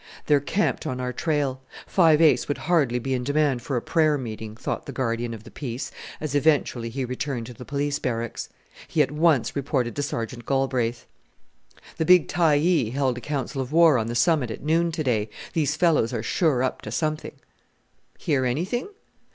[0.25, 1.61] "They're camped on our trail.
[1.85, 5.43] Five Ace would hardly be in demand for a prayer meeting," thought the guardian of
[5.43, 8.49] the peace, as eventually he returned to the Police Barracks.
[8.87, 11.05] He at once reported to Sergeant Galbraith.
[11.97, 15.29] "The big Tyee held a council of war on the summit at noon to day.
[15.53, 17.43] These fellows are sure up to something." Chinook
[18.13, 18.25] for Chief.
[18.25, 18.89] "Hear anything?"